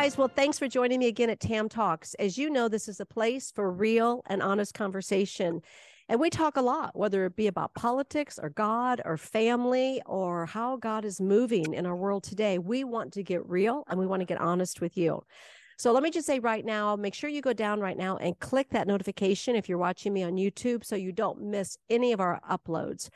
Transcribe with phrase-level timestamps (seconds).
[0.00, 0.16] guys.
[0.16, 2.14] Well, thanks for joining me again at Tam Talks.
[2.14, 5.60] As you know, this is a place for real and honest conversation.
[6.08, 10.46] And we talk a lot, whether it be about politics or God or family or
[10.46, 12.56] how God is moving in our world today.
[12.56, 15.22] We want to get real and we want to get honest with you.
[15.76, 18.38] So let me just say right now, make sure you go down right now and
[18.38, 22.20] click that notification if you're watching me on YouTube so you don't miss any of
[22.20, 23.10] our uploads.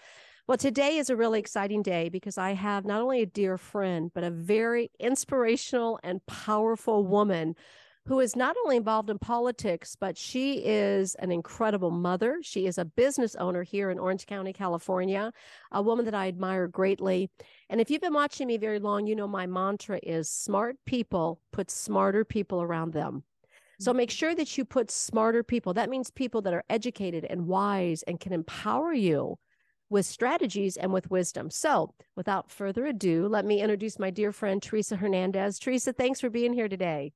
[0.46, 4.10] Well, today is a really exciting day because I have not only a dear friend,
[4.14, 7.56] but a very inspirational and powerful woman
[8.04, 12.40] who is not only involved in politics, but she is an incredible mother.
[12.42, 15.32] She is a business owner here in Orange County, California,
[15.72, 17.30] a woman that I admire greatly.
[17.70, 21.40] And if you've been watching me very long, you know my mantra is smart people
[21.54, 23.22] put smarter people around them.
[23.80, 24.16] So make mm-hmm.
[24.16, 25.72] sure that you put smarter people.
[25.72, 29.38] That means people that are educated and wise and can empower you
[29.90, 31.50] with strategies and with wisdom.
[31.50, 35.58] So, without further ado, let me introduce my dear friend, Teresa Hernandez.
[35.58, 37.12] Teresa, thanks for being here today.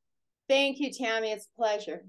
[0.49, 1.33] Thank you, Tammy.
[1.33, 2.05] It's a pleasure.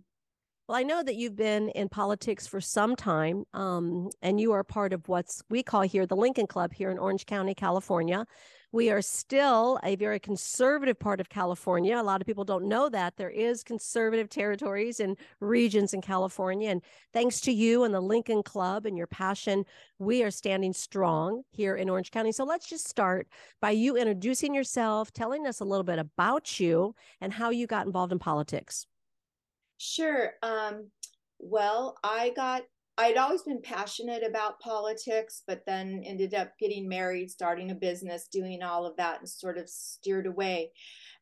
[0.67, 4.63] Well, I know that you've been in politics for some time, um, and you are
[4.63, 8.25] part of what's we call here the Lincoln Club here in Orange County, California.
[8.71, 11.97] We are still a very conservative part of California.
[11.97, 16.69] A lot of people don't know that there is conservative territories and regions in California.
[16.69, 19.65] And thanks to you and the Lincoln Club and your passion,
[19.97, 22.31] we are standing strong here in Orange County.
[22.31, 23.27] So let's just start
[23.59, 27.87] by you introducing yourself, telling us a little bit about you and how you got
[27.87, 28.85] involved in politics.
[29.79, 30.33] Sure.
[30.43, 30.91] Um,
[31.39, 32.63] well, I got
[32.99, 38.27] I'd always been passionate about politics, but then ended up getting married, starting a business,
[38.27, 40.73] doing all of that, and sort of steered away.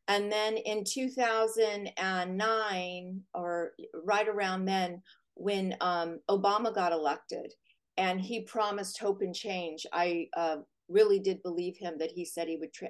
[0.08, 5.02] And then in 2009, or right around then,
[5.34, 7.54] when um, Obama got elected
[7.96, 10.56] and he promised hope and change, I uh,
[10.88, 12.88] really did believe him that he said he would tra-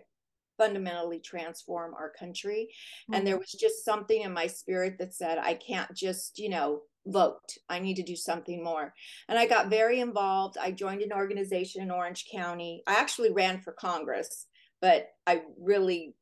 [0.56, 2.70] fundamentally transform our country.
[2.70, 3.15] Mm-hmm.
[3.15, 6.84] And there was just something in my spirit that said, I can't just, you know,
[7.08, 7.56] vote.
[7.69, 8.94] I need to do something more.
[9.28, 10.56] And I got very involved.
[10.58, 12.82] I joined an organization in Orange County.
[12.86, 14.46] I actually ran for Congress,
[14.80, 16.14] but I really,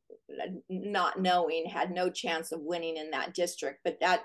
[0.68, 3.80] not knowing, had no chance of winning in that district.
[3.84, 4.22] But that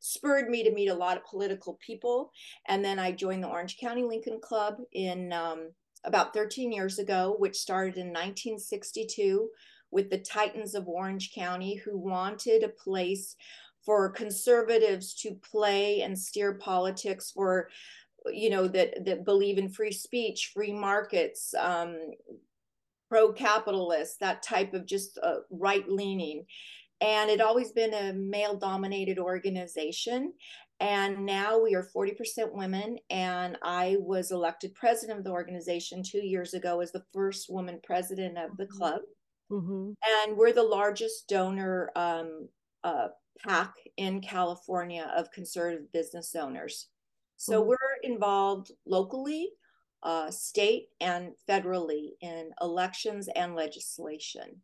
[0.00, 2.30] spurred me to meet a lot of political people.
[2.68, 5.70] And then I joined the Orange County Lincoln Club in um,
[6.04, 9.48] about 13 years ago, which started in 1962
[9.90, 13.36] with the Titans of Orange County who wanted a place
[13.84, 17.68] for conservatives to play and steer politics for
[18.26, 21.96] you know that that believe in free speech free markets um,
[23.08, 26.44] pro-capitalist that type of just uh, right leaning
[27.00, 30.32] and it always been a male dominated organization
[30.80, 32.16] and now we are 40%
[32.52, 37.50] women and i was elected president of the organization two years ago as the first
[37.50, 38.78] woman president of the mm-hmm.
[38.78, 39.00] club
[39.50, 39.90] mm-hmm.
[40.26, 42.48] and we're the largest donor um,
[42.84, 43.08] uh,
[43.42, 46.88] PAC in California of conservative business owners.
[47.36, 47.70] So mm-hmm.
[47.70, 49.50] we're involved locally,
[50.02, 54.62] uh, state, and federally in elections and legislation.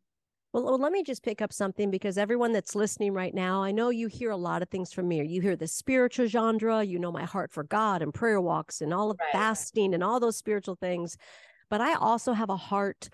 [0.52, 3.70] Well, well, let me just pick up something because everyone that's listening right now, I
[3.70, 5.24] know you hear a lot of things from me.
[5.24, 8.92] You hear the spiritual genre, you know my heart for God and prayer walks and
[8.92, 9.28] all of right.
[9.30, 11.16] fasting and all those spiritual things.
[11.68, 13.08] But I also have a heart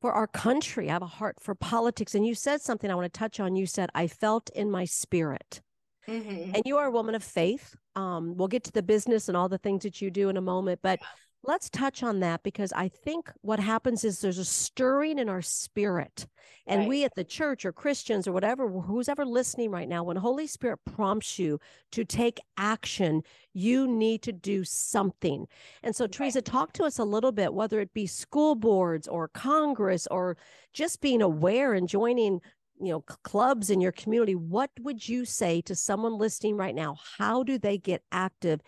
[0.00, 0.88] for our country.
[0.88, 2.14] I have a heart for politics.
[2.14, 3.56] And you said something I want to touch on.
[3.56, 5.60] You said, I felt in my spirit.
[6.08, 6.54] Mm-hmm.
[6.54, 7.76] And you are a woman of faith.
[7.94, 10.40] Um, we'll get to the business and all the things that you do in a
[10.40, 10.80] moment.
[10.82, 11.00] But
[11.42, 15.42] let's touch on that because I think what happens is there's a stirring in our
[15.42, 16.26] spirit.
[16.66, 16.88] And right.
[16.88, 20.46] we at the church or Christians or whatever, who's ever listening right now, when Holy
[20.46, 21.58] Spirit prompts you
[21.92, 23.22] to take action,
[23.54, 25.46] you need to do something.
[25.82, 26.12] And so, right.
[26.12, 30.36] Teresa, talk to us a little bit, whether it be school boards or Congress or
[30.72, 32.40] just being aware and joining
[32.82, 36.96] you know clubs in your community what would you say to someone listening right now
[37.18, 38.62] how do they get active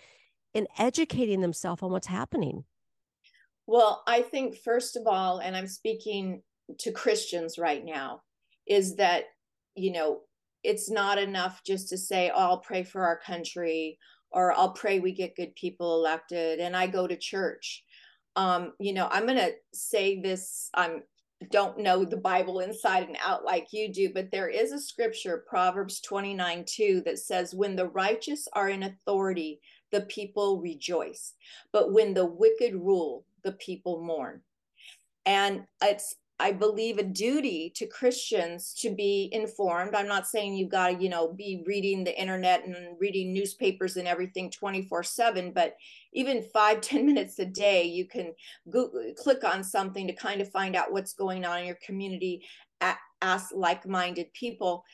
[0.54, 2.64] in educating themselves on what's happening?
[3.66, 6.42] Well, I think, first of all, and I'm speaking
[6.78, 8.22] to Christians right now,
[8.66, 9.24] is that,
[9.74, 10.20] you know,
[10.62, 13.98] it's not enough just to say, oh, I'll pray for our country
[14.30, 17.84] or I'll pray we get good people elected and I go to church.
[18.36, 21.02] Um, you know, I'm going to say this, I'm
[21.50, 25.44] don't know the Bible inside and out like you do, but there is a scripture,
[25.48, 29.60] Proverbs 29 2, that says, When the righteous are in authority,
[29.92, 31.34] the people rejoice.
[31.72, 34.40] But when the wicked rule, the people mourn.
[35.26, 39.94] And it's, I believe, a duty to Christians to be informed.
[39.94, 43.96] I'm not saying you've got to, you know, be reading the internet and reading newspapers
[43.96, 45.76] and everything 24 7, but
[46.12, 48.32] even five ten minutes a day, you can
[48.68, 52.42] Google, click on something to kind of find out what's going on in your community,
[53.20, 54.84] ask like minded people.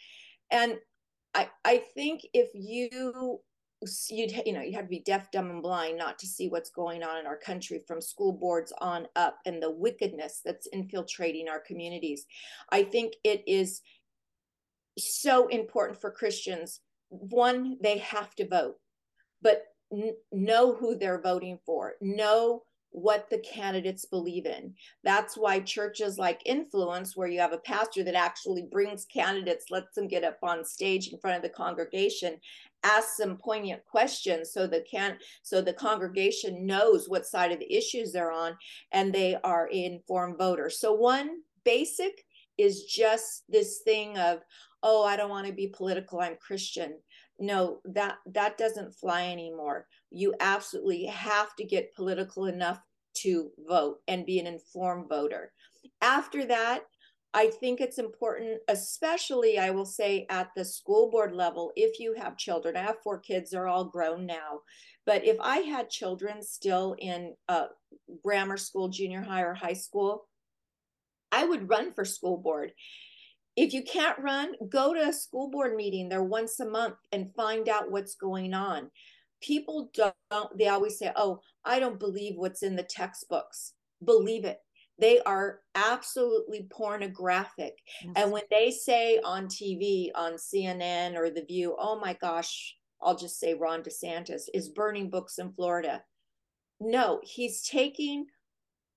[0.51, 0.77] And
[1.35, 3.41] I, I think if you
[4.09, 6.71] you'd you know you have to be deaf dumb and blind not to see what's
[6.71, 11.49] going on in our country from school boards on up and the wickedness that's infiltrating
[11.49, 12.27] our communities
[12.71, 13.81] i think it is
[14.99, 18.77] so important for christians one they have to vote
[19.43, 24.75] but n- know who they're voting for know what the candidates believe in.
[25.05, 29.95] That's why churches like Influence, where you have a pastor that actually brings candidates, lets
[29.95, 32.41] them get up on stage in front of the congregation,
[32.85, 37.73] asks some poignant questions so the can so the congregation knows what side of the
[37.73, 38.57] issues they're on
[38.93, 40.81] and they are informed voters.
[40.81, 42.25] So one basic
[42.57, 44.41] is just this thing of,
[44.83, 46.99] oh, I don't want to be political, I'm Christian.
[47.41, 52.81] No, that that doesn't fly anymore you absolutely have to get political enough
[53.15, 55.53] to vote and be an informed voter.
[56.01, 56.83] After that,
[57.39, 62.13] I think it's important, especially I will say at the school board level, if you
[62.15, 62.77] have children.
[62.77, 64.63] I have four kids, they're all grown now.
[65.07, 67.67] But if I had children still in uh,
[68.25, 70.27] grammar school, junior high, or high school,
[71.31, 72.73] I would run for school board.
[73.55, 76.09] If you can't run, go to a school board meeting.
[76.09, 78.91] They're once a month and find out what's going on
[79.41, 80.15] people don't
[80.59, 83.75] they always say oh i don't believe what's in the textbooks
[84.05, 84.59] believe it
[84.99, 87.75] they are absolutely pornographic
[88.05, 88.13] yes.
[88.17, 93.17] and when they say on tv on cnn or the view oh my gosh i'll
[93.17, 96.03] just say ron desantis is burning books in florida
[96.81, 98.27] no he's taking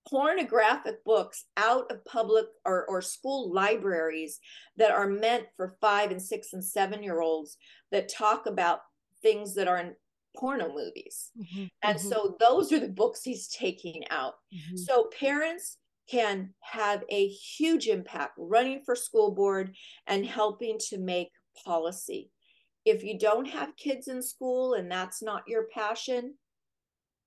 [0.10, 4.40] pornographic books out of public or, or school libraries
[4.78, 7.58] that are meant for five and six and seven year olds
[7.92, 8.80] that talk about
[9.22, 9.94] things that are in
[10.36, 11.32] porno movies.
[11.40, 12.08] Mm-hmm, and mm-hmm.
[12.08, 14.36] so those are the books he's taking out.
[14.54, 14.78] Mm-hmm.
[14.78, 15.78] So parents
[16.10, 19.76] can have a huge impact running for school board
[20.08, 21.30] and helping to make
[21.66, 22.32] policy.
[22.86, 26.36] If you don't have kids in school and that's not your passion,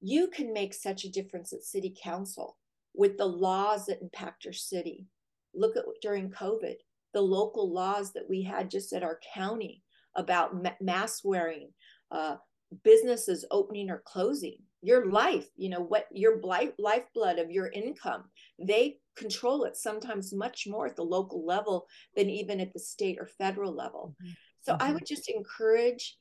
[0.00, 2.58] you can make such a difference at city council
[2.94, 5.06] with the laws that impact your city.
[5.54, 6.74] Look at during COVID,
[7.14, 9.82] the local laws that we had just at our county
[10.16, 11.70] about mask wearing,
[12.10, 12.36] uh,
[12.82, 18.24] businesses opening or closing your life you know what your life lifeblood of your income
[18.58, 21.86] they control it sometimes much more at the local level
[22.16, 24.32] than even at the state or federal level mm-hmm.
[24.60, 24.82] so mm-hmm.
[24.82, 26.16] i would just encourage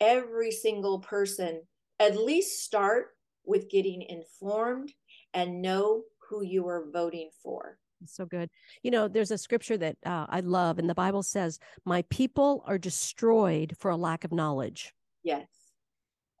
[0.00, 1.62] every single person
[1.98, 3.08] at least start
[3.44, 4.92] with getting informed
[5.32, 8.50] and know who you are voting for so good.
[8.82, 12.64] You know, there's a scripture that uh, I love, and the Bible says, My people
[12.66, 14.92] are destroyed for a lack of knowledge.
[15.22, 15.46] Yes.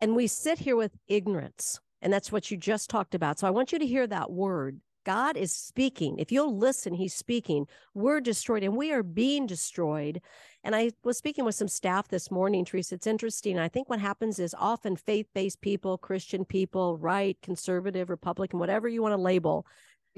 [0.02, 1.80] And we sit here with ignorance.
[2.02, 3.38] And that's what you just talked about.
[3.38, 4.80] So I want you to hear that word.
[5.06, 6.18] God is speaking.
[6.18, 7.66] If you'll listen, he's speaking.
[7.94, 10.20] We're destroyed and we are being destroyed.
[10.64, 12.96] And I was speaking with some staff this morning, Teresa.
[12.96, 13.60] It's interesting.
[13.60, 18.88] I think what happens is often faith based people, Christian people, right, conservative, Republican, whatever
[18.88, 19.66] you want to label,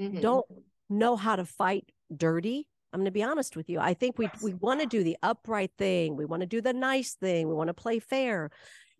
[0.01, 0.19] mm-hmm.
[0.19, 0.45] don't
[0.89, 2.67] know how to fight dirty.
[2.93, 3.79] I'm going to be honest with you.
[3.79, 6.15] I think we, we want to do the upright thing.
[6.15, 7.47] We want to do the nice thing.
[7.47, 8.49] We want to play fair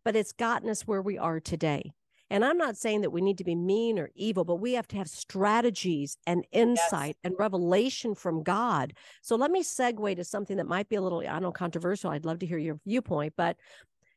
[0.06, 1.92] but it's gotten us where we are today.
[2.30, 4.88] And I'm not saying that we need to be mean or evil, but we have
[4.90, 7.24] to have strategies and insight yes.
[7.24, 8.94] and revelation from God.
[9.22, 12.10] So let me segue to something that might be a little, I don't know, controversial.
[12.10, 13.58] I'd love to hear your viewpoint, but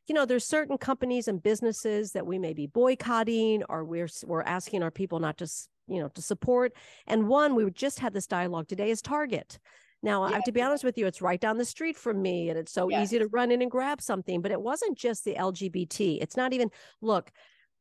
[0.07, 4.41] you know, there's certain companies and businesses that we may be boycotting or we're we're
[4.41, 5.47] asking our people not to,
[5.87, 6.73] you know, to support.
[7.05, 9.59] And one we just had this dialogue today is Target.
[10.01, 12.49] Now, I have to be honest with you, it's right down the street from me
[12.49, 13.03] and it's so yes.
[13.03, 14.41] easy to run in and grab something.
[14.41, 16.19] But it wasn't just the LGBT.
[16.21, 16.69] It's not even,
[17.01, 17.31] look,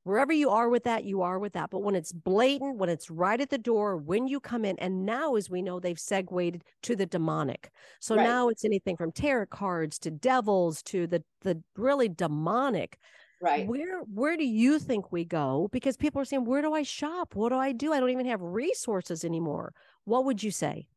[0.09, 1.71] wherever you are with that, you are with that.
[1.71, 5.05] But when it's blatant, when it's right at the door, when you come in, and
[5.05, 7.71] now, as we know, they've segued to the demonic.
[8.01, 8.25] So right.
[8.25, 12.99] now it's anything from tarot cards to devils to the the really demonic.
[13.41, 13.69] Right.
[13.69, 15.69] Where where do you think we go?
[15.71, 17.35] Because people are saying, where do I shop?
[17.35, 17.93] What do I do?
[17.93, 19.75] I don't even have resources anymore.
[20.05, 20.89] What would you say?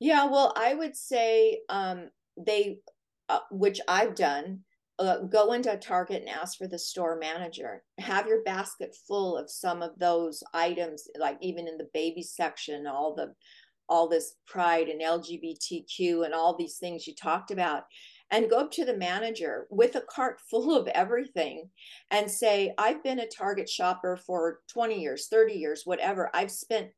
[0.00, 2.78] Yeah, well, I would say um, they,
[3.28, 4.60] uh, which I've done,
[4.98, 7.82] uh, go into a Target and ask for the store manager.
[7.98, 12.86] Have your basket full of some of those items, like even in the baby section,
[12.86, 13.32] all the,
[13.88, 17.84] all this pride and LGBTQ and all these things you talked about,
[18.30, 21.70] and go up to the manager with a cart full of everything
[22.10, 26.30] and say, I've been a Target shopper for 20 years, 30 years, whatever.
[26.34, 26.90] I've spent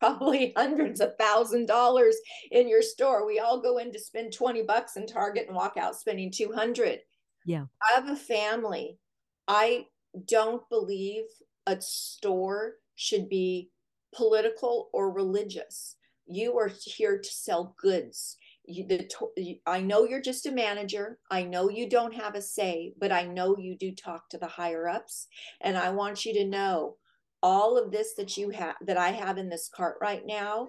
[0.00, 2.16] probably hundreds of thousand dollars
[2.50, 3.26] in your store.
[3.26, 7.00] We all go in to spend 20 bucks in Target and walk out spending 200.
[7.46, 7.64] Yeah.
[7.82, 8.98] I have a family.
[9.46, 9.86] I
[10.26, 11.24] don't believe
[11.66, 13.70] a store should be
[14.14, 15.96] political or religious.
[16.26, 18.36] You are here to sell goods.
[18.64, 21.18] you, the, I know you're just a manager.
[21.30, 24.46] I know you don't have a say, but I know you do talk to the
[24.46, 25.26] higher ups.
[25.60, 26.96] And I want you to know
[27.42, 30.68] all of this that you have, that I have in this cart right now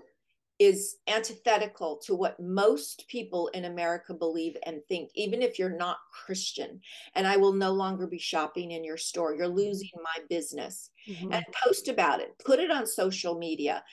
[0.62, 5.98] is antithetical to what most people in America believe and think, even if you're not
[6.14, 6.80] Christian.
[7.16, 9.34] And I will no longer be shopping in your store.
[9.34, 10.92] You're losing my business.
[11.10, 11.34] Mm-hmm.
[11.34, 13.84] And post about it, put it on social media.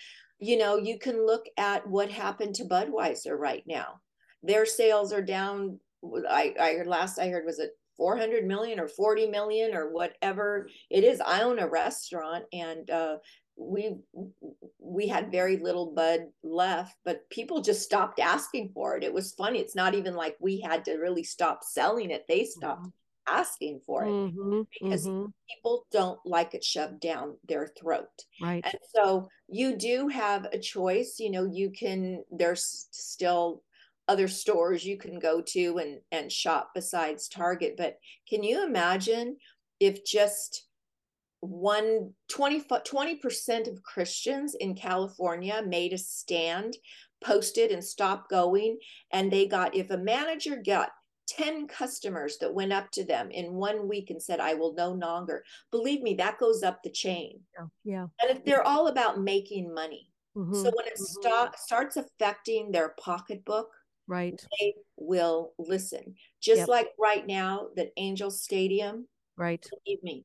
[0.40, 4.00] You know, you can look at what happened to Budweiser right now.
[4.42, 5.80] Their sales are down.
[6.28, 11.04] I, I last I heard was it 400 million or 40 million or whatever it
[11.04, 11.20] is.
[11.20, 13.16] I own a restaurant and uh,
[13.58, 13.96] we
[14.78, 19.04] we had very little bud left but people just stopped asking for it.
[19.04, 19.58] It was funny.
[19.58, 22.24] It's not even like we had to really stop selling it.
[22.28, 23.34] They stopped mm-hmm.
[23.34, 25.26] asking for it mm-hmm, because mm-hmm.
[25.50, 28.06] people don't like it shoved down their throat.
[28.40, 28.64] Right.
[28.64, 31.16] And so you do have a choice.
[31.18, 33.62] You know you can there's still
[34.08, 37.98] other stores you can go to and and shop besides target but
[38.28, 39.36] can you imagine
[39.80, 40.68] if just
[41.40, 46.76] one 20 percent of Christians in California made a stand,
[47.22, 48.78] posted and stopped going,
[49.12, 50.90] and they got if a manager got
[51.28, 54.90] 10 customers that went up to them in one week and said, I will no
[54.90, 55.44] longer.
[55.70, 57.40] Believe me, that goes up the chain.
[57.56, 57.66] Yeah.
[57.84, 58.06] yeah.
[58.22, 60.10] And if they're all about making money.
[60.34, 60.54] Mm-hmm.
[60.54, 61.28] So when it mm-hmm.
[61.28, 63.68] st- starts affecting their pocketbook,
[64.08, 66.16] right, they will listen.
[66.40, 66.68] Just yep.
[66.68, 69.64] like right now that Angel Stadium, right.
[69.84, 70.24] Believe me,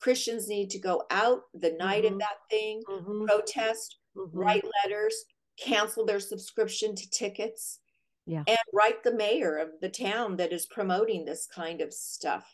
[0.00, 2.14] Christians need to go out the night mm-hmm.
[2.14, 3.24] of that thing, mm-hmm.
[3.24, 4.38] protest, mm-hmm.
[4.38, 5.14] write letters,
[5.58, 7.80] cancel their subscription to tickets,
[8.26, 8.42] yeah.
[8.46, 12.46] and write the mayor of the town that is promoting this kind of stuff.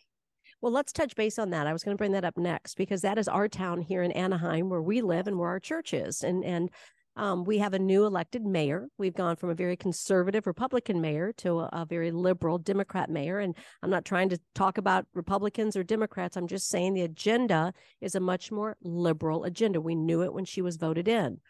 [0.61, 1.66] Well, let's touch base on that.
[1.66, 4.11] I was going to bring that up next because that is our town here in
[4.12, 6.25] Anaheim where we live and where our church is.
[6.25, 6.70] And and
[7.18, 8.87] um, we have a new elected mayor.
[8.96, 13.40] We've gone from a very conservative Republican mayor to a, a, very liberal Democrat mayor.
[13.40, 16.37] And I'm not trying to talk about Republicans or Democrats.
[16.37, 19.80] I'm just saying the agenda is a much more liberal agenda.
[19.80, 21.40] We knew it when she was voted in.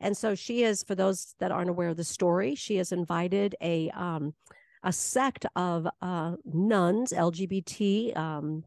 [0.00, 3.56] And so she is, for those that aren't aware of the story, she has invited
[3.60, 4.34] a um,
[4.84, 8.62] a sect of uh, nuns, LGBT um,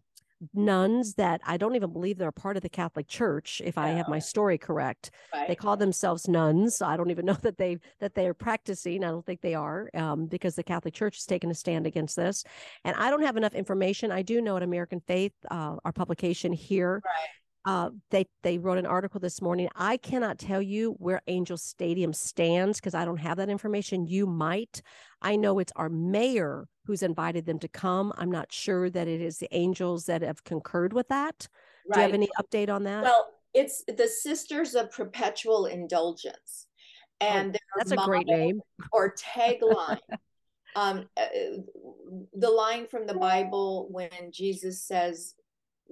[0.54, 3.90] nuns that I don't even believe they're a part of the Catholic Church, if I
[3.90, 5.12] have my story correct.
[5.34, 5.48] Right.
[5.48, 6.82] They call themselves nuns.
[6.82, 9.04] I don't even know that they that they are practicing.
[9.04, 12.16] I don't think they are, um, because the Catholic Church has taken a stand against
[12.16, 12.44] this.
[12.84, 14.12] And I don't have enough information.
[14.12, 17.30] I do know at American Faith, uh, our publication here, right
[17.66, 19.70] uh, they they wrote an article this morning.
[19.76, 24.08] I cannot tell you where Angel Stadium stands because I don't have that information.
[24.08, 24.82] You might.
[25.22, 28.12] I know it's our mayor who's invited them to come.
[28.18, 31.48] I'm not sure that it is the Angels that have concurred with that.
[31.88, 31.96] Right.
[31.96, 33.04] Do you have any update on that?
[33.04, 36.68] Well, it's the Sisters of Perpetual Indulgence,
[37.22, 40.00] oh, and oh, that's a great name or tagline.
[40.76, 41.26] um, uh,
[42.34, 45.36] the line from the Bible when Jesus says,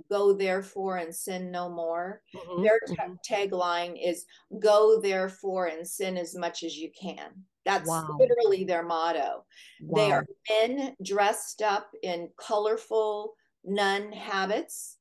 [0.09, 2.21] go therefore and sin no more.
[2.35, 3.13] Mm-hmm, Their t- mm-hmm.
[3.27, 4.25] tagline is
[4.59, 7.29] go therefore and sin as much as you can.
[7.65, 8.17] That's wow.
[8.19, 9.45] literally their motto.
[9.81, 9.95] Wow.
[9.95, 14.97] They are men dressed up in colorful nun habits,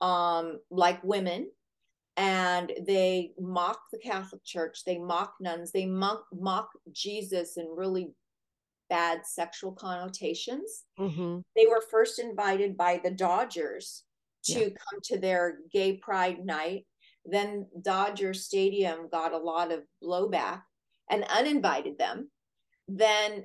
[0.00, 1.50] um, like women,
[2.16, 4.84] and they mock the Catholic Church.
[4.84, 5.72] They mock nuns.
[5.72, 8.12] They mock, mock Jesus in really
[8.90, 10.84] bad sexual connotations.
[11.00, 11.38] Mm-hmm.
[11.56, 14.04] They were first invited by the Dodgers
[14.44, 14.68] to yeah.
[14.68, 16.86] come to their gay pride night.
[17.24, 20.62] Then Dodger Stadium got a lot of blowback
[21.10, 22.30] and uninvited them.
[22.88, 23.44] Then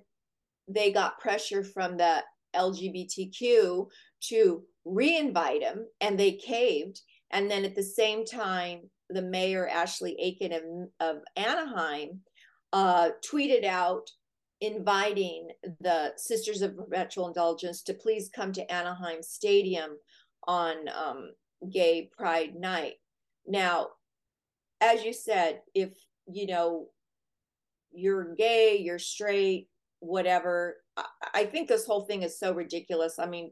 [0.68, 2.24] they got pressure from the
[2.56, 3.88] LGBTQ
[4.30, 7.02] to re-invite them and they caved.
[7.32, 10.64] And then at the same time, the mayor, Ashleigh Aitken of,
[11.00, 12.22] of Anaheim,
[12.74, 14.10] uh, tweeted out
[14.60, 15.50] inviting
[15.80, 19.92] the Sisters of Perpetual Indulgence to please come to Anaheim Stadium
[20.48, 21.32] on um,
[21.72, 22.96] Gay Pride Night.
[23.46, 23.88] Now,
[24.82, 25.92] as you said, if
[26.28, 26.88] you know
[27.92, 29.68] you're gay, you're straight,
[30.00, 33.20] whatever, I, I think this whole thing is so ridiculous.
[33.20, 33.52] I mean,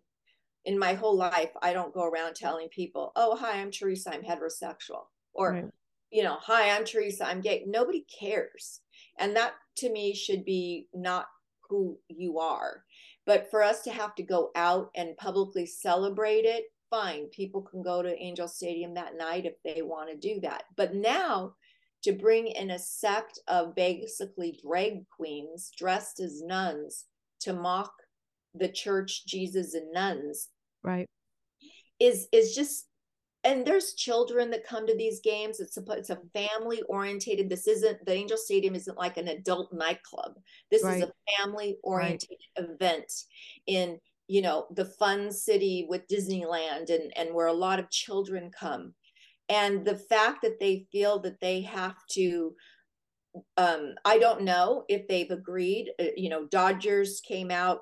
[0.66, 4.24] in my whole life, I don't go around telling people, "Oh, hi, I'm Teresa, I'm
[4.24, 5.66] heterosexual," or right.
[6.12, 8.82] you know, "Hi, I'm Teresa, I'm gay." Nobody cares,
[9.20, 11.28] and that to me should be not
[11.70, 12.84] who you are.
[13.26, 17.28] But for us to have to go out and publicly celebrate it fine.
[17.28, 20.64] People can go to Angel Stadium that night if they want to do that.
[20.76, 21.54] But now
[22.04, 27.06] to bring in a sect of basically drag queens dressed as nuns
[27.42, 27.92] to mock
[28.54, 30.50] the church, Jesus, and nuns,
[30.84, 31.08] right,
[32.00, 32.88] is is just
[33.44, 35.60] and there's children that come to these games.
[35.60, 37.50] It's a it's a family orientated.
[37.50, 40.34] This isn't the Angel Stadium isn't like an adult nightclub.
[40.72, 40.98] This right.
[40.98, 42.70] is a family orientated right.
[42.70, 43.12] event
[43.68, 48.52] in you know the fun city with Disneyland and and where a lot of children
[48.58, 48.94] come.
[49.48, 52.56] And the fact that they feel that they have to
[53.58, 55.92] um, I don't know if they've agreed.
[56.00, 57.82] Uh, you know, Dodgers came out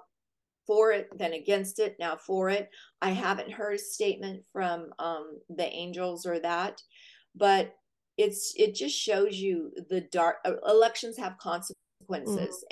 [0.65, 2.69] for it, then against it, now for it.
[3.01, 6.81] I haven't heard a statement from um, the Angels or that,
[7.35, 7.73] but
[8.17, 11.75] it's it just shows you the dark uh, elections have consequences,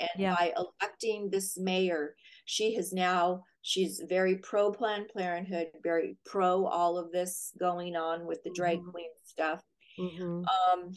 [0.00, 0.34] and yeah.
[0.34, 2.14] by electing this mayor,
[2.44, 8.26] she has now she's very pro Planned Parenthood, very pro all of this going on
[8.26, 8.90] with the drag mm-hmm.
[8.90, 9.62] queen stuff.
[9.98, 10.42] Mm-hmm.
[10.44, 10.92] Um,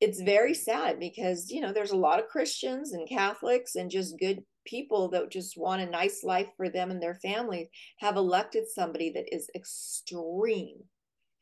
[0.00, 4.18] it's very sad because you know there's a lot of Christians and Catholics and just
[4.20, 8.64] good people that just want a nice life for them and their families have elected
[8.68, 10.78] somebody that is extreme.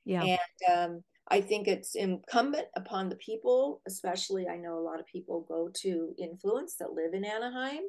[0.05, 0.37] Yeah.
[0.69, 5.07] And um, I think it's incumbent upon the people, especially I know a lot of
[5.07, 7.83] people go to influence that live in Anaheim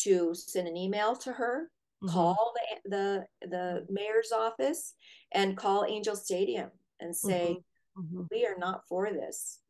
[0.00, 1.70] to send an email to her,
[2.04, 2.14] mm-hmm.
[2.14, 2.52] call
[2.84, 4.94] the, the the mayor's office
[5.32, 6.70] and call Angel Stadium
[7.00, 7.56] and say
[7.98, 8.18] mm-hmm.
[8.18, 8.22] Mm-hmm.
[8.30, 9.60] we are not for this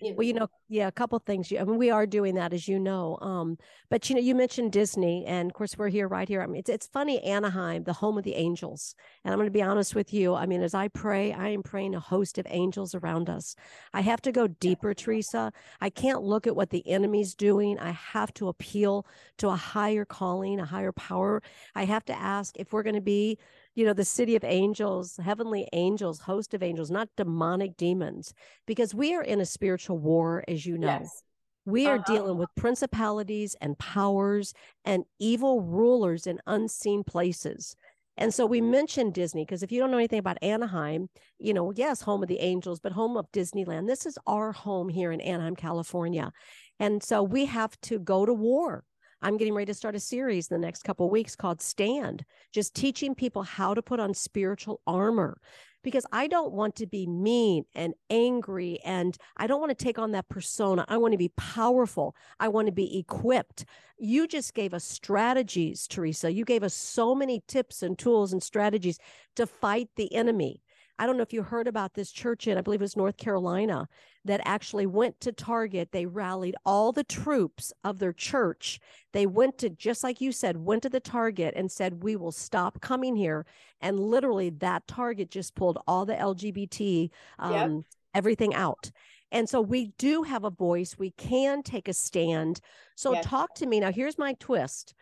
[0.00, 2.66] you well you know yeah a couple things i mean we are doing that as
[2.68, 3.56] you know um
[3.90, 6.42] but you know you mentioned disney and of course we're here right here.
[6.42, 9.52] I mean it's, it's funny anaheim the home of the angels and i'm going to
[9.52, 12.46] be honest with you i mean as i pray i am praying a host of
[12.50, 13.56] angels around us.
[13.92, 15.52] I have to go deeper teresa.
[15.80, 17.78] I can't look at what the enemy's doing.
[17.78, 19.06] I have to appeal
[19.38, 21.42] to a higher calling a higher power.
[21.74, 23.38] I have to ask if we're going to be
[23.74, 28.32] you know, the city of angels, heavenly angels, host of angels, not demonic demons,
[28.66, 30.98] because we are in a spiritual war, as you know.
[31.00, 31.22] Yes.
[31.66, 32.12] We are uh-huh.
[32.12, 34.52] dealing with principalities and powers
[34.84, 37.74] and evil rulers in unseen places.
[38.16, 41.72] And so we mentioned Disney because if you don't know anything about Anaheim, you know,
[41.74, 43.88] yes, home of the angels, but home of Disneyland.
[43.88, 46.30] This is our home here in Anaheim, California.
[46.78, 48.84] And so we have to go to war
[49.24, 52.74] I'm getting ready to start a series in the next couple weeks called Stand, just
[52.74, 55.40] teaching people how to put on spiritual armor
[55.82, 59.98] because I don't want to be mean and angry and I don't want to take
[59.98, 60.84] on that persona.
[60.88, 62.14] I want to be powerful.
[62.38, 63.64] I want to be equipped.
[63.96, 66.30] You just gave us strategies, Teresa.
[66.30, 68.98] You gave us so many tips and tools and strategies
[69.36, 70.62] to fight the enemy.
[70.98, 73.16] I don't know if you heard about this church in, I believe it was North
[73.16, 73.88] Carolina,
[74.24, 75.90] that actually went to Target.
[75.90, 78.78] They rallied all the troops of their church.
[79.12, 82.32] They went to, just like you said, went to the Target and said, We will
[82.32, 83.44] stop coming here.
[83.80, 87.84] And literally, that Target just pulled all the LGBT, um, yep.
[88.14, 88.90] everything out.
[89.32, 90.96] And so we do have a voice.
[90.96, 92.60] We can take a stand.
[92.94, 93.26] So yes.
[93.26, 93.80] talk to me.
[93.80, 94.94] Now, here's my twist.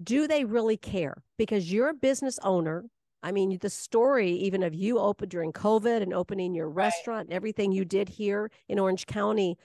[0.00, 1.24] Do they really care?
[1.36, 2.84] Because you're a business owner
[3.22, 7.34] I mean, the story even of you open during COVID and opening your restaurant and
[7.34, 9.58] everything you did here in Orange County,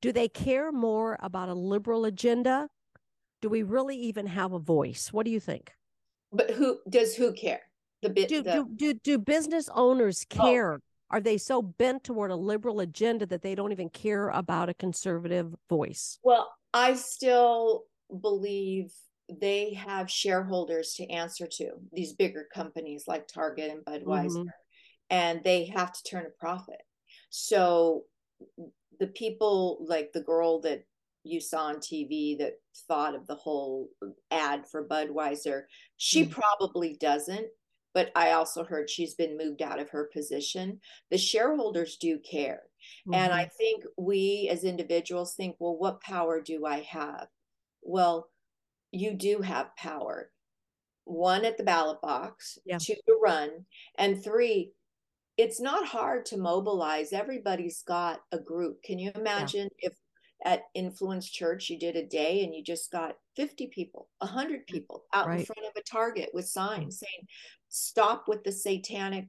[0.00, 2.68] do they care more about a liberal agenda?
[3.40, 5.12] Do we really even have a voice?
[5.12, 5.72] What do you think?
[6.32, 7.62] But who does who care?
[8.02, 8.52] The bit do, the...
[8.52, 10.42] do, do do business owners oh.
[10.42, 10.74] care?
[10.74, 10.78] Oh.
[11.10, 14.74] Are they so bent toward a liberal agenda that they don't even care about a
[14.74, 16.18] conservative voice?
[16.22, 17.84] Well, I still
[18.20, 18.92] believe
[19.28, 24.48] they have shareholders to answer to these bigger companies like Target and Budweiser, mm-hmm.
[25.10, 26.82] and they have to turn a profit.
[27.30, 28.04] So
[28.98, 30.84] the people like the girl that
[31.24, 32.54] you saw on TV that
[32.88, 33.88] thought of the whole
[34.30, 35.62] ad for Budweiser,
[35.96, 36.32] she mm-hmm.
[36.32, 37.46] probably doesn't.
[37.94, 40.80] But I also heard she's been moved out of her position.
[41.10, 42.62] The shareholders do care.
[43.06, 43.14] Mm-hmm.
[43.14, 47.26] And I think we as individuals think, well, what power do I have?
[47.82, 48.28] Well,
[48.92, 50.30] you do have power.
[51.04, 52.78] One at the ballot box, yeah.
[52.78, 53.50] two to run,
[53.98, 54.72] and three,
[55.36, 57.12] it's not hard to mobilize.
[57.12, 58.82] Everybody's got a group.
[58.84, 59.88] Can you imagine yeah.
[59.88, 59.98] if
[60.44, 64.66] at Influence Church you did a day and you just got 50 people, 100 mm,
[64.66, 65.40] people out right.
[65.40, 67.26] in front of a target with signs saying,
[67.68, 69.26] stop with the satanic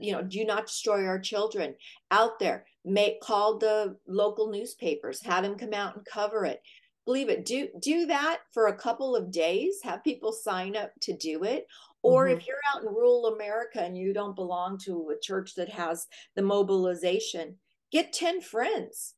[0.00, 1.74] you know do not destroy our children
[2.10, 6.60] out there make call the local newspapers have them come out and cover it
[7.06, 11.16] believe it do do that for a couple of days have people sign up to
[11.16, 11.66] do it
[12.02, 12.36] or mm-hmm.
[12.36, 16.06] if you're out in rural america and you don't belong to a church that has
[16.34, 17.56] the mobilization
[17.92, 19.14] get 10 friends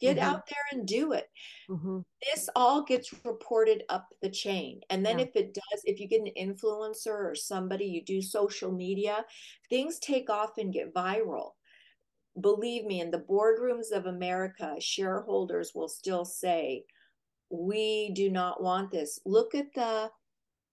[0.00, 0.26] get mm-hmm.
[0.26, 1.28] out there and do it
[1.70, 1.98] mm-hmm.
[2.32, 5.26] this all gets reported up the chain and then yeah.
[5.26, 9.24] if it does if you get an influencer or somebody you do social media
[9.70, 11.50] things take off and get viral
[12.40, 16.84] believe me in the boardrooms of america shareholders will still say
[17.50, 19.20] we do not want this.
[19.24, 20.10] Look at the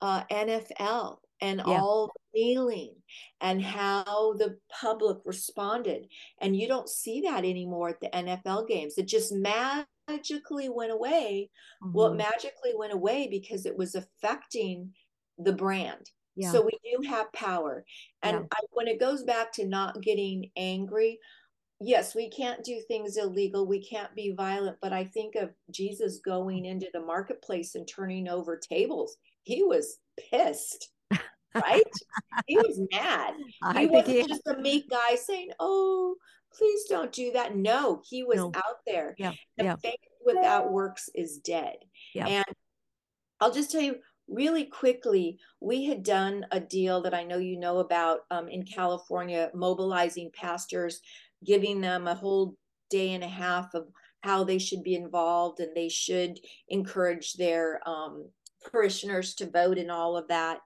[0.02, 1.18] uh, NFL.
[1.42, 1.74] and yeah.
[1.74, 2.96] all kneeling
[3.42, 6.08] and how the public responded.
[6.40, 8.98] And you don't see that anymore at the NFL games.
[8.98, 11.50] It just magically went away.
[11.84, 11.94] Mm-hmm.
[11.94, 14.94] Well, it magically went away because it was affecting
[15.38, 16.10] the brand.
[16.36, 16.52] Yeah.
[16.52, 17.84] So we do have power.
[18.24, 18.44] And yeah.
[18.52, 21.20] I, when it goes back to not getting angry,
[21.84, 23.68] yes, we can't do things illegal.
[23.68, 24.78] We can't be violent.
[24.82, 29.18] But I think of Jesus going into the marketplace and turning over tables.
[29.44, 29.98] He was
[30.32, 30.90] pissed,
[31.56, 31.84] right?
[32.48, 33.34] he was mad.
[33.62, 34.28] I he wasn't he...
[34.28, 36.16] just a meek guy saying, Oh,
[36.58, 37.56] please don't do that.
[37.56, 38.52] No, he was no.
[38.56, 39.16] out there.
[39.18, 39.34] Yeah.
[39.58, 39.76] The yeah.
[39.78, 41.76] faith without works is dead.
[42.14, 42.28] Yeah.
[42.28, 42.46] And
[43.40, 47.60] I'll just tell you really quickly, we had done a deal that I know you
[47.60, 51.02] know about um, in California, mobilizing pastors
[51.46, 52.56] giving them a whole
[52.90, 53.88] day and a half of
[54.22, 58.30] how they should be involved and they should encourage their um,
[58.72, 60.60] parishioners to vote and all of that.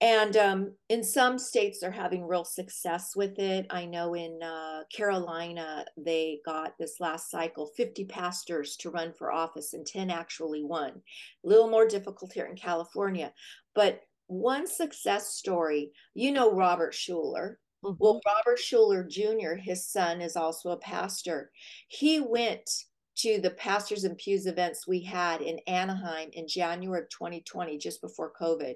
[0.00, 3.66] And um, in some states, they're having real success with it.
[3.70, 9.32] I know in uh, Carolina, they got this last cycle 50 pastors to run for
[9.32, 10.90] office, and 10 actually won.
[10.90, 13.32] A little more difficult here in California.
[13.74, 17.54] But one success story, you know Robert Schuller,
[17.84, 17.96] Mm-hmm.
[17.98, 21.50] Well, Robert Schuller Jr., his son, is also a pastor.
[21.88, 22.68] He went
[23.16, 28.00] to the Pastors and Pews events we had in Anaheim in January of 2020, just
[28.00, 28.74] before COVID.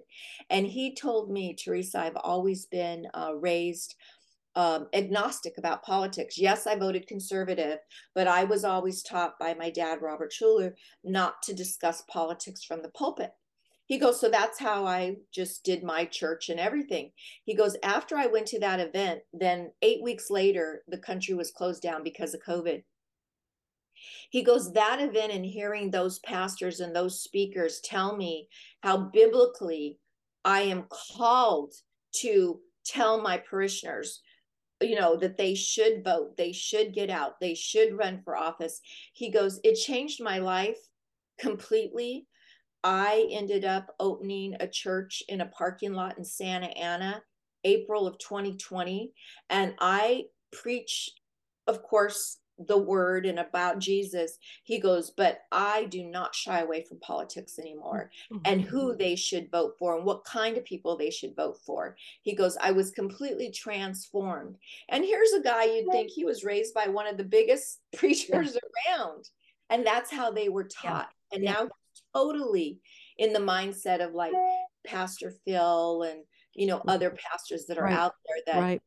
[0.51, 3.97] And he told me, Teresa, I've always been uh, raised
[4.55, 6.39] um, agnostic about politics.
[6.39, 7.79] Yes, I voted conservative,
[8.15, 10.73] but I was always taught by my dad, Robert Schuller,
[11.05, 13.33] not to discuss politics from the pulpit.
[13.89, 17.11] He goes, So that's how I just did my church and everything.
[17.45, 21.51] He goes, After I went to that event, then eight weeks later, the country was
[21.51, 22.85] closed down because of COVID.
[24.31, 28.49] He goes, That event and hearing those pastors and those speakers tell me
[28.83, 29.99] how biblically
[30.45, 31.73] I am called
[32.17, 34.21] to tell my parishioners
[34.81, 38.81] you know that they should vote they should get out they should run for office
[39.13, 40.79] he goes it changed my life
[41.39, 42.28] completely
[42.85, 47.23] I ended up opening a church in a parking lot in Santa Ana,
[47.65, 49.13] April of 2020.
[49.51, 51.11] And I preach,
[51.67, 54.39] of course, the word and about Jesus.
[54.65, 58.43] He goes, but I do not shy away from politics anymore mm-hmm.
[58.45, 61.97] and who they should vote for and what kind of people they should vote for.
[62.23, 64.57] He goes, I was completely transformed.
[64.89, 68.57] And here's a guy you'd think he was raised by one of the biggest preachers
[68.57, 68.97] yeah.
[68.97, 69.29] around.
[69.71, 71.11] And that's how they were taught.
[71.31, 71.37] Yeah.
[71.37, 71.53] And yeah.
[71.53, 71.69] now
[72.15, 72.81] totally
[73.17, 74.33] in the mindset of like
[74.87, 76.21] Pastor Phil and
[76.55, 76.91] you know mm-hmm.
[76.91, 77.93] other pastors that are right.
[77.93, 78.83] out there that right.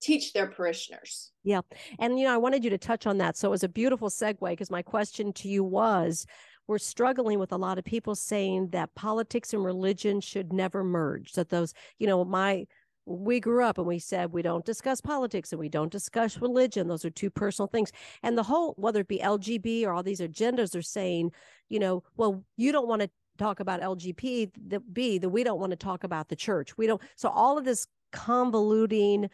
[0.00, 1.32] teach their parishioners.
[1.44, 1.60] Yeah.
[1.98, 3.36] And you know, I wanted you to touch on that.
[3.36, 6.26] So it was a beautiful segue because my question to you was
[6.66, 11.32] we're struggling with a lot of people saying that politics and religion should never merge.
[11.32, 12.66] That those, you know, my
[13.08, 16.88] we grew up and we said we don't discuss politics and we don't discuss religion.
[16.88, 17.90] Those are two personal things.
[18.22, 21.32] And the whole, whether it be LGB or all these agendas are saying,
[21.68, 25.60] you know, well, you don't want to talk about LGBT, the B, that we don't
[25.60, 26.76] want to talk about the church.
[26.76, 27.00] We don't.
[27.16, 29.30] So all of this convoluting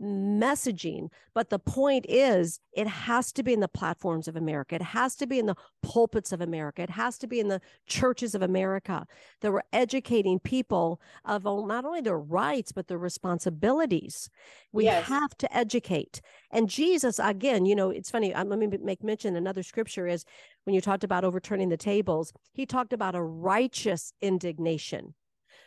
[0.00, 1.08] messaging.
[1.34, 4.74] But the point is, it has to be in the platforms of America.
[4.74, 6.82] It has to be in the pulpits of America.
[6.82, 9.06] It has to be in the churches of America
[9.40, 14.28] that we're educating people of not only their rights, but their responsibilities.
[14.72, 15.04] We yes.
[15.06, 16.20] have to educate.
[16.50, 18.34] And Jesus, again, you know, it's funny.
[18.34, 20.24] Um, let me make mention another scripture is
[20.64, 25.14] when you talked about overturning the tables, he talked about a righteous indignation.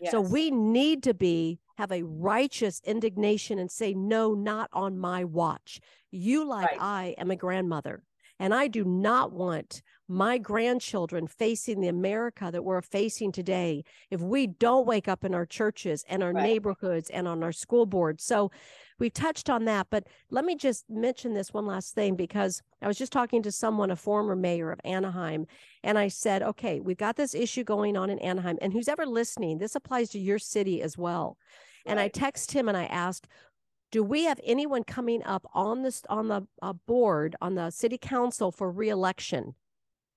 [0.01, 0.11] Yes.
[0.11, 5.23] So we need to be have a righteous indignation and say, no, not on my
[5.23, 5.79] watch.
[6.11, 6.77] You, like right.
[6.79, 8.03] I, am a grandmother.
[8.39, 14.21] And I do not want my grandchildren facing the America that we're facing today if
[14.21, 16.43] we don't wake up in our churches and our right.
[16.43, 18.23] neighborhoods and on our school boards.
[18.23, 18.51] So
[18.99, 22.87] we touched on that, but let me just mention this one last thing because I
[22.87, 25.45] was just talking to someone, a former mayor of Anaheim,
[25.83, 28.57] and I said, okay, we've got this issue going on in Anaheim.
[28.61, 31.37] And who's ever listening, this applies to your city as well.
[31.85, 31.91] Right.
[31.91, 33.27] And I text him and I asked,
[33.93, 37.97] do we have anyone coming up on this on the uh, board on the city
[37.97, 39.53] council for reelection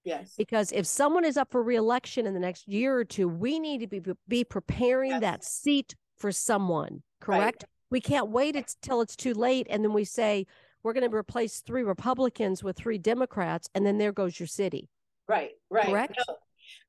[0.02, 3.60] yes because if someone is up for reelection in the next year or two we
[3.60, 5.20] need to be be preparing yes.
[5.20, 7.75] that seat for someone correct right.
[7.90, 10.46] We can't wait until it's too late and then we say
[10.82, 14.88] we're going to replace three republicans with three democrats and then there goes your city
[15.28, 16.34] right right correct no,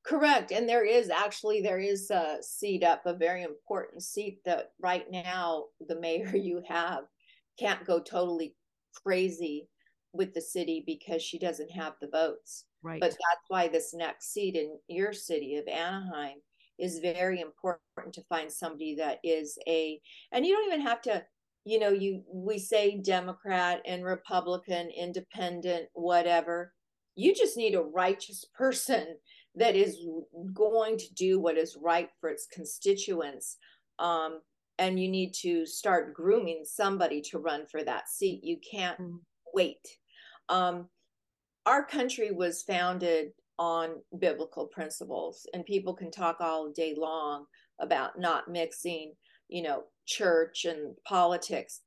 [0.05, 0.51] Correct.
[0.51, 5.05] And there is actually there is a seat up, a very important seat that right
[5.11, 7.03] now the mayor you have
[7.59, 8.55] can't go totally
[9.03, 9.67] crazy
[10.13, 12.65] with the city because she doesn't have the votes.
[12.81, 13.01] Right.
[13.01, 16.37] But that's why this next seat in your city of Anaheim
[16.79, 19.99] is very important to find somebody that is a
[20.31, 21.23] and you don't even have to
[21.65, 26.73] you know you we say democrat and republican independent whatever.
[27.15, 29.17] You just need a righteous person
[29.55, 29.97] that is
[30.53, 33.57] going to do what is right for its constituents
[33.99, 34.39] um,
[34.79, 38.43] and you need to start grooming somebody to run for that seat.
[38.43, 39.17] You can't mm-hmm.
[39.53, 39.87] wait.
[40.49, 40.87] Um,
[41.65, 47.45] our country was founded on biblical principles and people can talk all day long
[47.79, 49.13] about not mixing
[49.49, 51.81] you know church and politics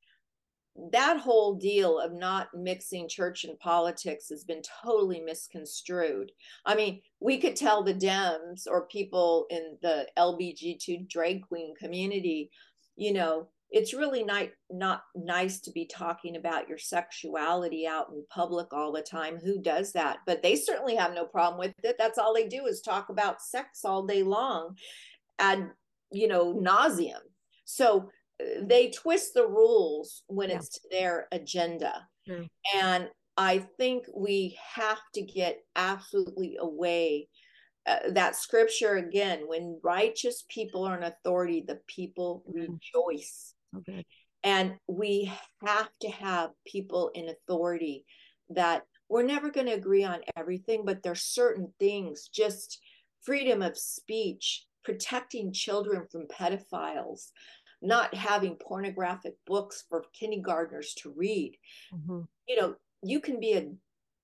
[0.93, 6.33] that whole deal of not mixing church and politics has been totally misconstrued.
[6.65, 12.51] I mean, we could tell the Dems or people in the LBGT drag queen community,
[12.97, 18.25] you know, it's really not not nice to be talking about your sexuality out in
[18.29, 19.39] public all the time.
[19.39, 20.19] Who does that?
[20.27, 21.97] But they certainly have no problem with it.
[21.99, 24.77] That's all they do is talk about sex all day long,
[25.39, 25.71] and
[26.11, 27.21] you know, nauseum.
[27.65, 28.11] So
[28.63, 30.57] they twist the rules when yeah.
[30.57, 32.07] it's to their agenda.
[32.29, 32.49] Mm.
[32.75, 37.29] And I think we have to get absolutely away.
[37.87, 42.69] Uh, that scripture again, when righteous people are in authority, the people mm.
[42.69, 43.55] rejoice.
[43.77, 44.05] Okay.
[44.43, 45.31] And we
[45.67, 48.05] have to have people in authority
[48.51, 52.79] that we're never going to agree on everything, but there's certain things, just
[53.23, 57.31] freedom of speech, protecting children from pedophiles,
[57.83, 61.57] not having pornographic books for kindergartners to read.
[61.93, 62.21] Mm-hmm.
[62.49, 63.69] You know, you can be a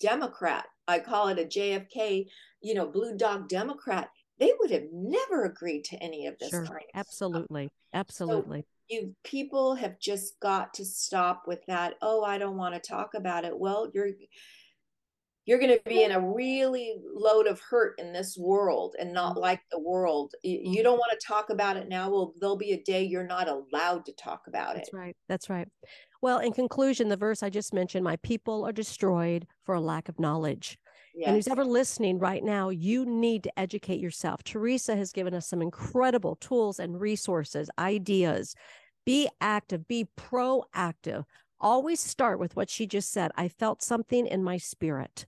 [0.00, 0.66] Democrat.
[0.88, 2.26] I call it a JFK,
[2.62, 4.08] you know, blue dog Democrat.
[4.38, 6.64] They would have never agreed to any of this sure.
[6.64, 7.66] kind of Absolutely.
[7.66, 8.00] Stuff.
[8.00, 8.60] Absolutely.
[8.60, 11.94] So you people have just got to stop with that.
[12.02, 13.58] Oh, I don't want to talk about it.
[13.58, 14.10] Well, you're
[15.46, 19.32] you're going to be in a really load of hurt in this world and not
[19.32, 19.42] mm-hmm.
[19.42, 20.34] like the world.
[20.42, 20.82] You, mm-hmm.
[20.82, 22.10] don't want to talk about it now.
[22.10, 24.92] Well, there'll be a day you're not allowed to talk about That's it.
[24.92, 25.16] That's right.
[25.28, 25.68] That's right.
[26.20, 30.08] Well, in conclusion, the verse I just mentioned, my people are destroyed for a lack
[30.08, 30.78] of knowledge.
[31.16, 31.28] Yes.
[31.28, 34.44] And who's ever listening right now, you need to educate yourself.
[34.44, 38.54] Teresa has given us some incredible tools and resources, ideas.
[39.06, 41.24] Be active, be proactive.
[41.58, 43.30] Always start with what she just said.
[43.34, 45.26] I felt something in my spirit.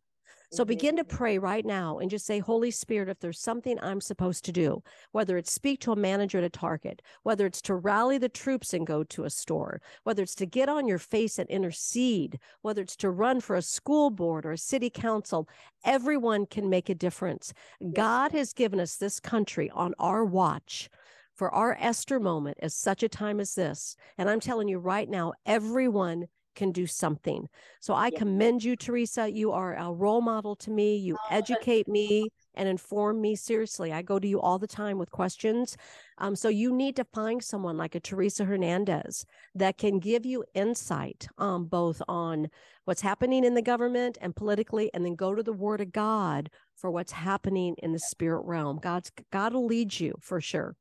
[0.50, 0.68] So mm-hmm.
[0.68, 4.44] begin to pray right now and just say, Holy Spirit, if there's something I'm supposed
[4.46, 4.82] to do,
[5.12, 8.72] whether it's speak to a manager at a Target, whether it's to rally the troops
[8.72, 12.82] and go to a store, whether it's to get on your face and intercede, whether
[12.82, 15.48] it's to run for a school board or a city council,
[15.84, 17.52] everyone can make a difference.
[17.92, 20.88] God has given us this country on our watch
[21.34, 23.96] for our Esther moment as such a time as this.
[24.18, 26.26] And I'm telling you right now, everyone
[26.58, 27.48] can do something.
[27.80, 28.18] So I yeah.
[28.18, 29.30] commend you, Teresa.
[29.30, 30.96] You are a role model to me.
[30.96, 33.92] You oh, educate me and inform me seriously.
[33.92, 35.76] I go to you all the time with questions.
[36.18, 40.44] Um, so you need to find someone like a Teresa Hernandez that can give you
[40.54, 42.48] insight um, both on
[42.84, 46.50] what's happening in the government and politically, and then go to the Word of God
[46.74, 48.80] for what's happening in the spirit realm.
[48.82, 50.74] God's God will lead you for sure.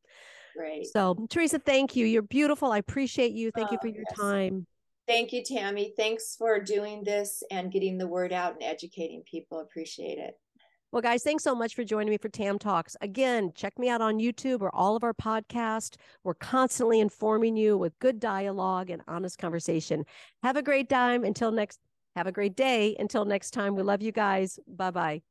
[0.58, 0.88] Great.
[0.88, 2.08] So Teresa, thank you.
[2.08, 2.72] You're beautiful.
[2.72, 3.52] I appreciate you.
[3.52, 4.20] Thank oh, you for your yes.
[4.20, 4.66] time.
[5.08, 5.94] Thank you, Tammy.
[5.96, 9.62] Thanks for doing this and getting the word out and educating people.
[9.62, 10.38] Appreciate it.
[10.92, 12.96] Well, guys, thanks so much for joining me for Tam Talks.
[13.02, 15.96] Again, check me out on YouTube or all of our podcasts.
[16.24, 20.06] We're constantly informing you with good dialogue and honest conversation.
[20.44, 21.80] Have a great time until next
[22.16, 23.76] have a great day until next time.
[23.76, 24.60] We love you guys.
[24.68, 25.22] Bye-bye.